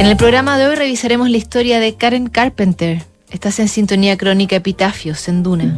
[0.00, 3.02] En el programa de hoy revisaremos la historia de Karen Carpenter.
[3.30, 5.76] Estás en sintonía crónica Epitafios en Duna.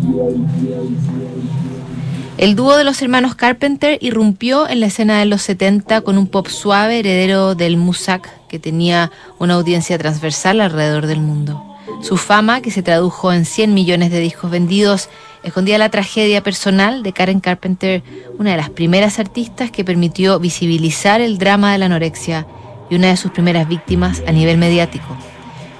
[2.38, 6.28] El dúo de los hermanos Carpenter irrumpió en la escena de los 70 con un
[6.28, 11.60] pop suave heredero del musak que tenía una audiencia transversal alrededor del mundo.
[12.00, 15.08] Su fama, que se tradujo en 100 millones de discos vendidos,
[15.42, 18.04] escondía la tragedia personal de Karen Carpenter,
[18.38, 22.46] una de las primeras artistas que permitió visibilizar el drama de la anorexia
[22.92, 25.16] y una de sus primeras víctimas a nivel mediático.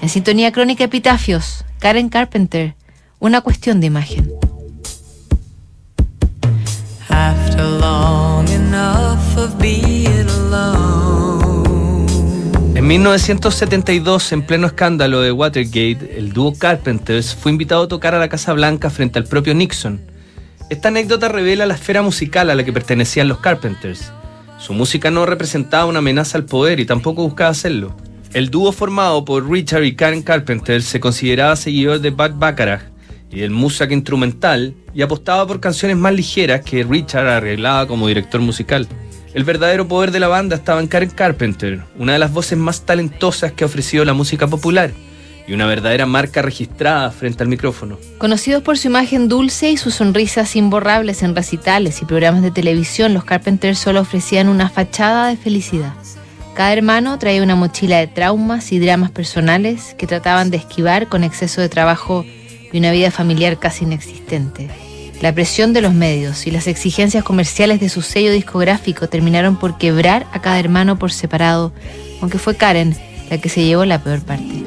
[0.01, 2.73] En sintonía crónica Epitafios, Karen Carpenter,
[3.19, 4.33] una cuestión de imagen.
[12.73, 18.19] En 1972, en pleno escándalo de Watergate, el dúo Carpenters fue invitado a tocar a
[18.19, 20.01] la Casa Blanca frente al propio Nixon.
[20.71, 24.11] Esta anécdota revela la esfera musical a la que pertenecían los Carpenters.
[24.63, 27.93] Su música no representaba una amenaza al poder y tampoco buscaba hacerlo.
[28.31, 32.83] El dúo formado por Richard y Karen Carpenter se consideraba seguidor de Bud Bacharach
[33.29, 38.39] y del música instrumental y apostaba por canciones más ligeras que Richard arreglaba como director
[38.39, 38.87] musical.
[39.33, 42.85] El verdadero poder de la banda estaba en Karen Carpenter, una de las voces más
[42.85, 44.93] talentosas que ha ofrecido la música popular
[45.47, 47.97] y una verdadera marca registrada frente al micrófono.
[48.17, 53.13] Conocidos por su imagen dulce y sus sonrisas imborrables en recitales y programas de televisión,
[53.13, 55.93] los Carpenters solo ofrecían una fachada de felicidad.
[56.53, 61.23] Cada hermano traía una mochila de traumas y dramas personales que trataban de esquivar con
[61.23, 62.25] exceso de trabajo
[62.71, 64.69] y una vida familiar casi inexistente.
[65.21, 69.77] La presión de los medios y las exigencias comerciales de su sello discográfico terminaron por
[69.77, 71.73] quebrar a cada hermano por separado,
[72.21, 72.95] aunque fue Karen
[73.29, 74.63] la que se llevó la peor parte.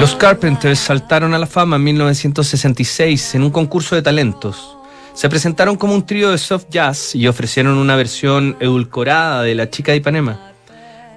[0.00, 4.76] Los Carpenters saltaron a la fama en 1966 en un concurso de talentos.
[5.12, 9.68] Se presentaron como un trío de soft jazz y ofrecieron una versión edulcorada de La
[9.68, 10.40] chica de Ipanema.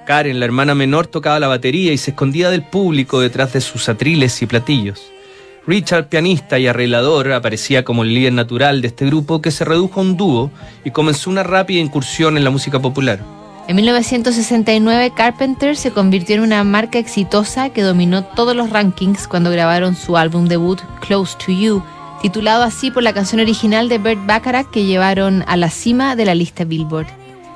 [0.06, 3.88] Karen, la hermana menor, tocaba la batería y se escondía del público detrás de sus
[3.88, 5.02] atriles y platillos.
[5.68, 10.00] Richard, pianista y arreglador, aparecía como el líder natural de este grupo que se redujo
[10.00, 10.52] a un dúo
[10.84, 13.20] y comenzó una rápida incursión en la música popular.
[13.68, 19.52] En 1969, Carpenter se convirtió en una marca exitosa que dominó todos los rankings cuando
[19.52, 21.84] grabaron su álbum debut Close to You,
[22.24, 26.26] titulado así por la canción original de Bert Bacharach que llevaron a la cima de
[26.26, 27.08] la lista Billboard.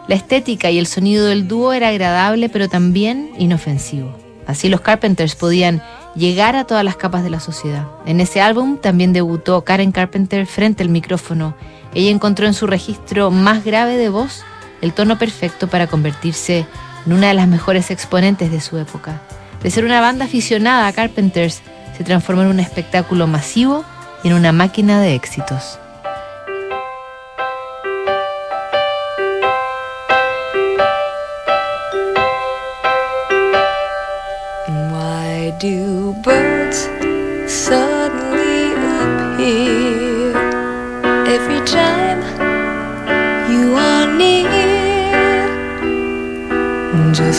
[0.07, 4.15] La estética y el sonido del dúo era agradable pero también inofensivo.
[4.45, 5.81] Así los Carpenters podían
[6.15, 7.87] llegar a todas las capas de la sociedad.
[8.05, 11.55] En ese álbum también debutó Karen Carpenter frente al micrófono.
[11.93, 14.43] Ella encontró en su registro más grave de voz
[14.81, 16.65] el tono perfecto para convertirse
[17.05, 19.21] en una de las mejores exponentes de su época.
[19.61, 21.61] De ser una banda aficionada a Carpenters,
[21.97, 23.83] se transformó en un espectáculo masivo
[24.23, 25.79] y en una máquina de éxitos.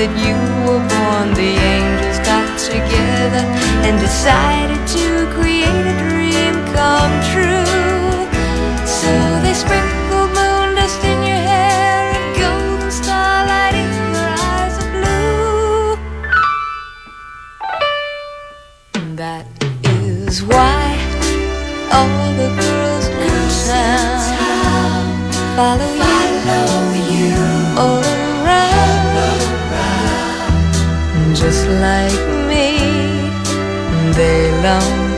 [0.00, 0.32] That you
[0.64, 3.44] were born, the angels got together
[3.84, 8.24] and decided to create a dream come true.
[8.88, 9.12] So
[9.44, 16.00] they sprinkled moon dust in your hair and golden starlight in your eyes of blue.
[19.20, 19.44] That
[19.84, 20.96] is why
[21.92, 23.36] all the girls in
[23.68, 24.16] town
[25.56, 25.99] follow, follow
[31.40, 32.66] just like me.
[34.12, 35.09] They long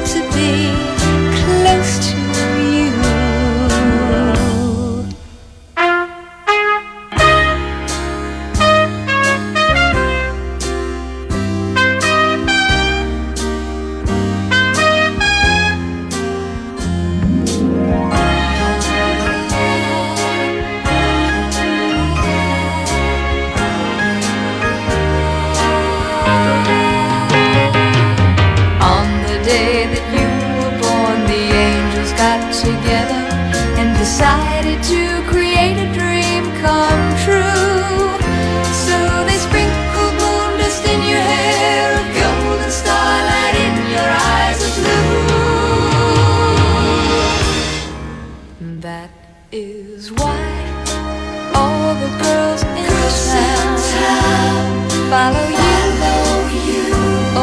[55.12, 56.84] follow you.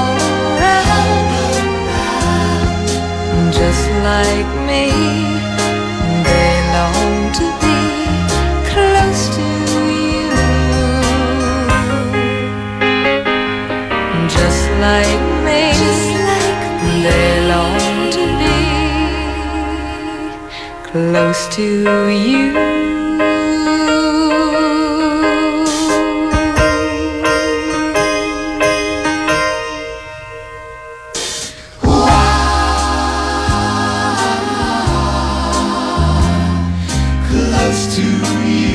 [0.01, 1.21] Around,
[3.53, 4.85] just like me,
[6.27, 7.79] they long to be
[8.71, 9.47] close to
[10.07, 10.29] you.
[14.37, 15.63] Just like me,
[17.05, 17.85] they long
[18.17, 18.57] to be
[20.89, 21.67] close to
[22.09, 22.68] you.
[37.89, 38.68] To you.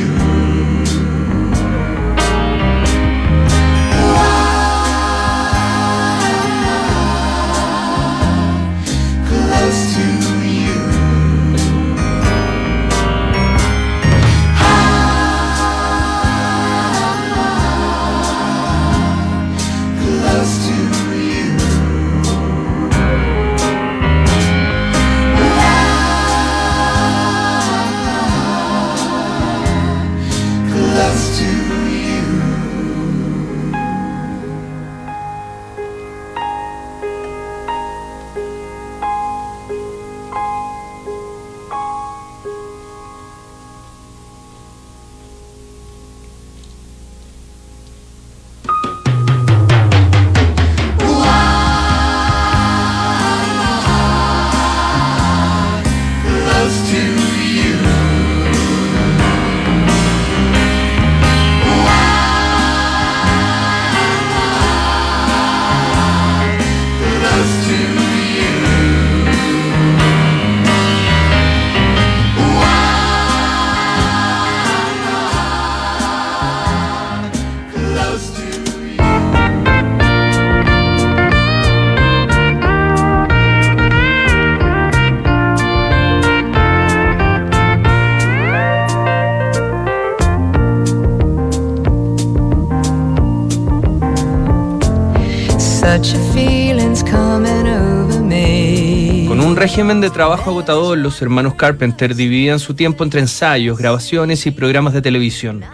[99.75, 104.93] Régimen de trabajo agotador, los hermanos Carpenter dividían su tiempo entre ensayos, grabaciones y programas
[104.93, 105.65] de televisión.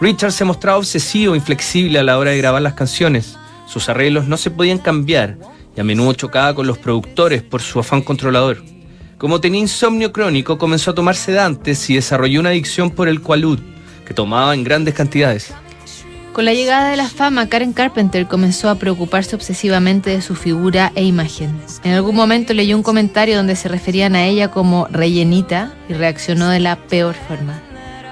[0.00, 3.36] Richard se mostraba obsesivo e inflexible a la hora de grabar las canciones.
[3.66, 5.36] Sus arreglos no se podían cambiar
[5.76, 8.62] y a menudo chocaba con los productores por su afán controlador.
[9.18, 13.58] Como tenía insomnio crónico, comenzó a tomar sedantes y desarrolló una adicción por el qualud,
[14.06, 15.52] que tomaba en grandes cantidades.
[16.34, 20.90] Con la llegada de la fama, Karen Carpenter comenzó a preocuparse obsesivamente de su figura
[20.96, 21.56] e imagen.
[21.84, 26.48] En algún momento leyó un comentario donde se referían a ella como rellenita y reaccionó
[26.48, 27.62] de la peor forma.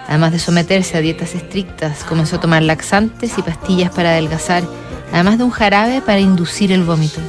[0.07, 4.63] Además de someterse a dietas estrictas, comenzó a tomar laxantes y pastillas para adelgazar,
[5.13, 7.21] además de un jarabe para inducir el vómito.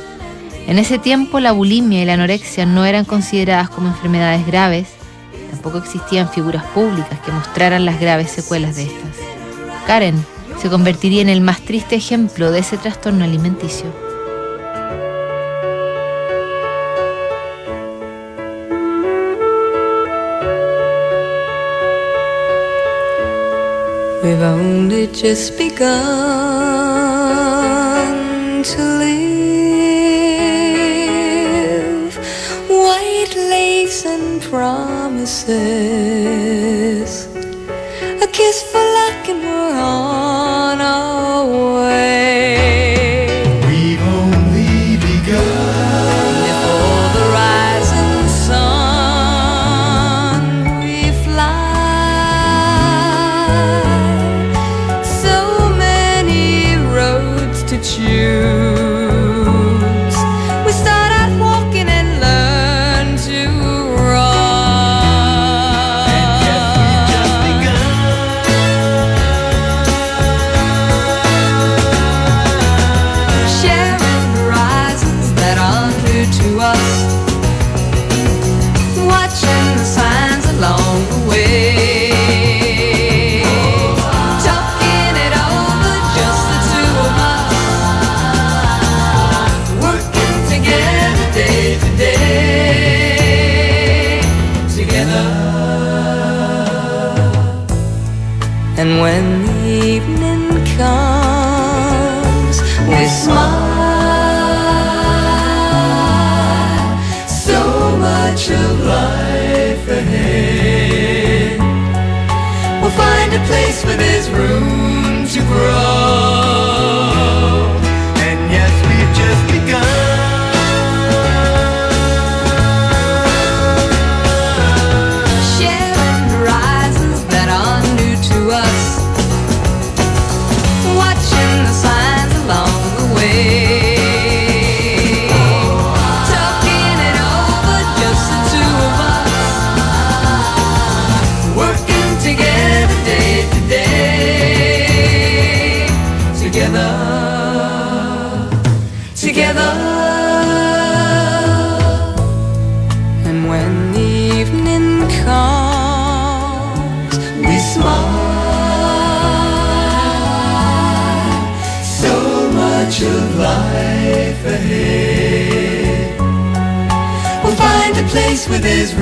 [0.67, 4.89] En ese tiempo la bulimia y la anorexia no eran consideradas como enfermedades graves,
[5.49, 9.17] tampoco existían figuras públicas que mostraran las graves secuelas de estas.
[9.87, 13.87] Karen se convertiría en el más triste ejemplo de ese trastorno alimenticio.
[32.69, 36.03] White lace and promises.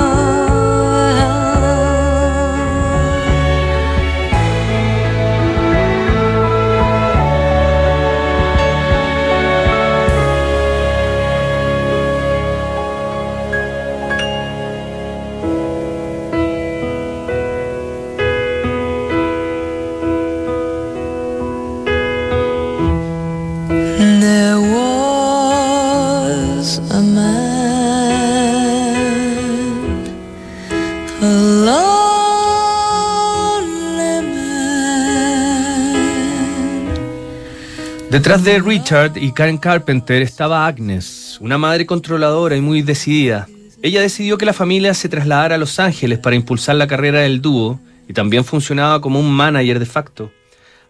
[38.16, 43.46] Detrás de Richard y Karen Carpenter estaba Agnes, una madre controladora y muy decidida.
[43.82, 47.42] Ella decidió que la familia se trasladara a Los Ángeles para impulsar la carrera del
[47.42, 50.32] dúo y también funcionaba como un manager de facto.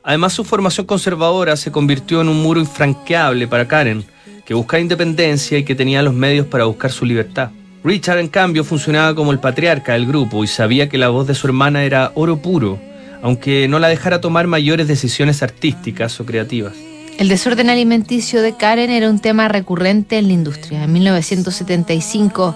[0.04, 4.04] Además, su formación conservadora se convirtió en un muro infranqueable para Karen,
[4.44, 7.50] que buscaba independencia y que tenía los medios para buscar su libertad.
[7.82, 11.34] Richard, en cambio, funcionaba como el patriarca del grupo y sabía que la voz de
[11.34, 12.78] su hermana era oro puro,
[13.20, 16.74] aunque no la dejara tomar mayores decisiones artísticas o creativas.
[17.18, 20.84] El desorden alimenticio de Karen era un tema recurrente en la industria.
[20.84, 22.54] En 1975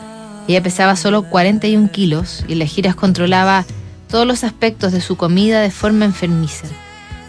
[0.48, 3.64] ella pesaba solo 41 kilos y las giras controlaba
[4.10, 6.66] todos los aspectos de su comida de forma enfermiza.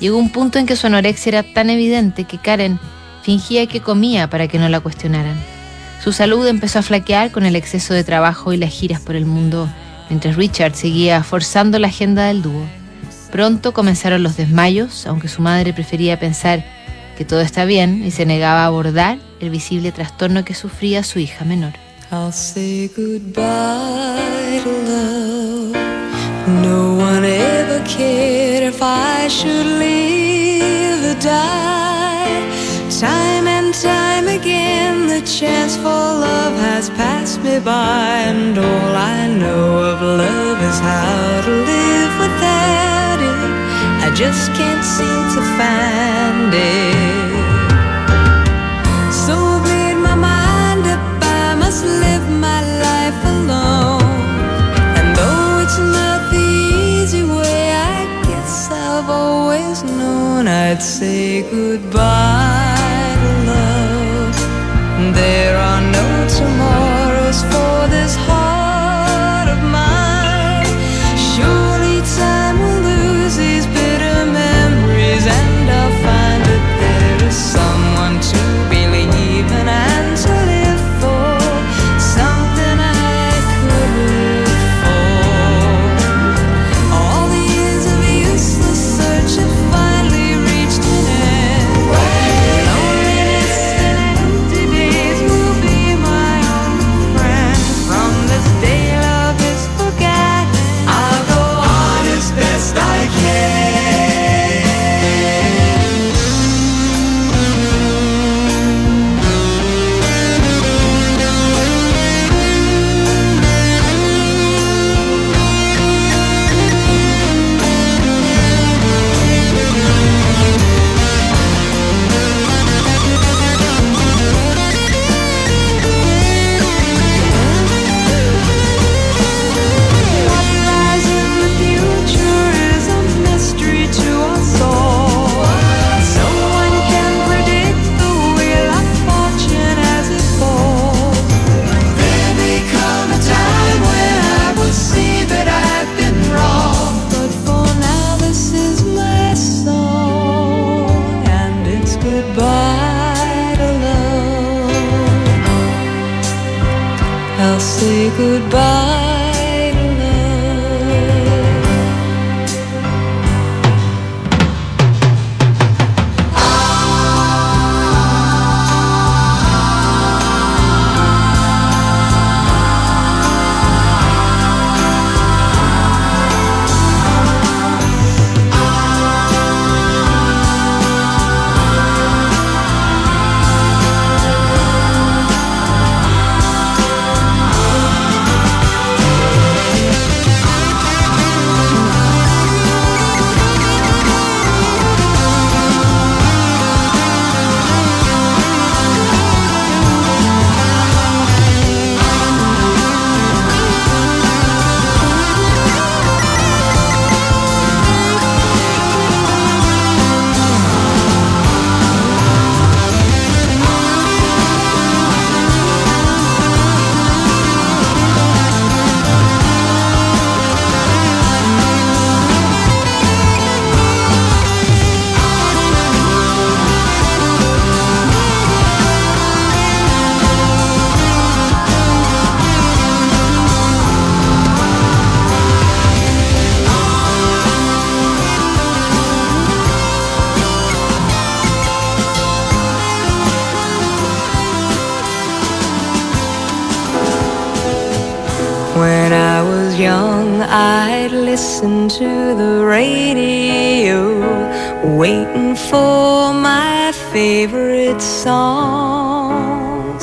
[0.02, 2.80] Llegó un punto en que su anorexia era tan evidente que Karen
[3.24, 5.40] fingía que comía para que no la cuestionaran.
[6.04, 9.26] Su salud empezó a flaquear con el exceso de trabajo y las giras por el
[9.26, 9.70] mundo,
[10.10, 12.66] mientras Richard seguía forzando la agenda del dúo.
[13.32, 16.66] Pronto comenzaron los desmayos, aunque su madre prefería pensar
[17.22, 21.20] que todo está bien y se negaba a abordar el visible trastorno que sufría su
[21.20, 21.74] hija menor.
[22.12, 25.78] I'll say goodbye to love.
[26.64, 32.42] No one ever cared if I should live or die.
[33.00, 39.28] Time and time again, the chance for love has passed me by, and all I
[39.28, 43.61] know of love is how to live without it.
[44.22, 47.32] Just can't seem to find it.
[49.12, 54.04] So I've made my mind up, I must live my life alone.
[54.98, 56.50] And though it's not the
[57.02, 64.36] easy way, I guess I've always known I'd say goodbye to love.
[65.16, 66.08] There are no
[66.38, 68.41] tomorrows for this heart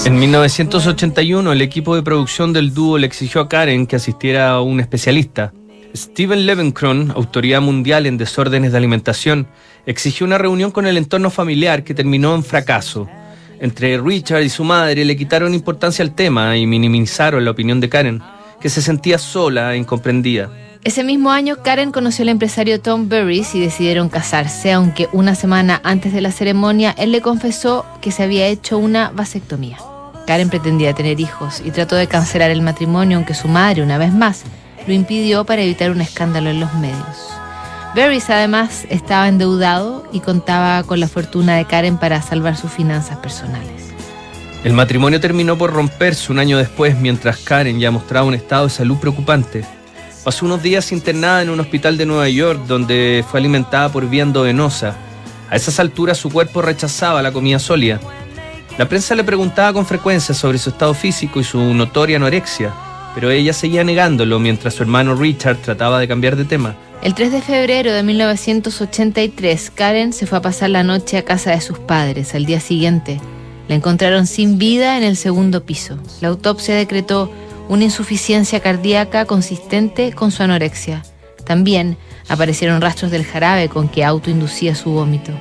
[0.07, 4.61] En 1981, el equipo de producción del dúo le exigió a Karen que asistiera a
[4.61, 5.53] un especialista.
[5.97, 9.49] Steven Levenkron, autoridad mundial en desórdenes de alimentación,
[9.85, 13.09] exigió una reunión con el entorno familiar que terminó en fracaso.
[13.61, 17.89] Entre Richard y su madre le quitaron importancia al tema y minimizaron la opinión de
[17.89, 18.23] Karen,
[18.61, 20.68] que se sentía sola e incomprendida.
[20.85, 25.81] Ese mismo año, Karen conoció al empresario Tom Burris y decidieron casarse, aunque una semana
[25.83, 29.79] antes de la ceremonia él le confesó que se había hecho una vasectomía.
[30.27, 34.13] Karen pretendía tener hijos y trató de cancelar el matrimonio, aunque su madre, una vez
[34.13, 34.45] más,
[34.87, 37.29] lo impidió para evitar un escándalo en los medios.
[37.95, 43.17] Berries además estaba endeudado y contaba con la fortuna de Karen para salvar sus finanzas
[43.19, 43.95] personales.
[44.65, 48.71] El matrimonio terminó por romperse un año después mientras Karen ya mostraba un estado de
[48.71, 49.65] salud preocupante.
[50.25, 54.25] Pasó unos días internada en un hospital de Nueva York donde fue alimentada por vía
[54.25, 54.97] endovenosa.
[55.49, 58.01] A esas alturas su cuerpo rechazaba la comida sólida.
[58.77, 62.73] La prensa le preguntaba con frecuencia sobre su estado físico y su notoria anorexia,
[63.15, 66.77] pero ella seguía negándolo mientras su hermano Richard trataba de cambiar de tema.
[67.01, 71.53] El 3 de febrero de 1983, Karen se fue a pasar la noche a casa
[71.53, 72.35] de sus padres.
[72.35, 73.21] Al día siguiente,
[73.69, 75.97] la encontraron sin vida en el segundo piso.
[76.21, 77.31] La autopsia decretó
[77.69, 81.03] una insuficiencia cardíaca consistente con su anorexia.
[81.45, 81.97] También
[82.29, 85.33] aparecieron rastros del jarabe con que autoinducía su vómito.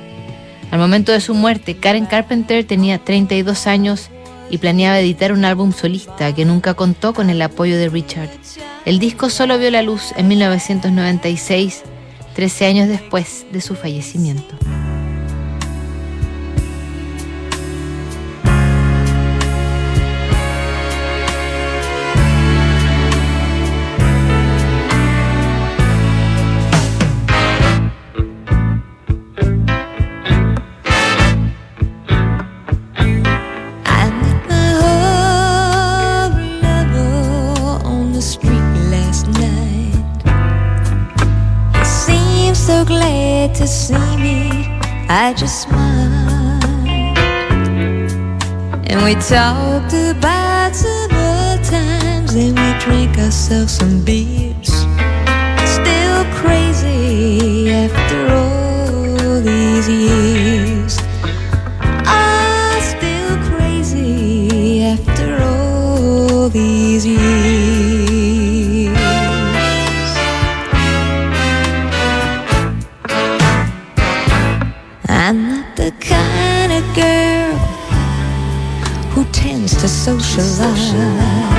[0.70, 4.10] Al momento de su muerte, Karen Carpenter tenía 32 años
[4.50, 8.30] y planeaba editar un álbum solista que nunca contó con el apoyo de Richard.
[8.84, 11.82] El disco solo vio la luz en 1996,
[12.34, 14.56] 13 años después de su fallecimiento.
[43.54, 44.66] To see me.
[45.08, 46.64] I just smiled,
[48.86, 54.70] and we talked about some old times, and we drank ourselves some beers.
[55.64, 60.77] Still crazy after all these years.
[80.08, 81.57] 都是爱。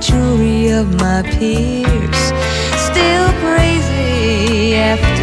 [0.00, 2.20] Jury of my peers.
[2.88, 5.17] Still crazy after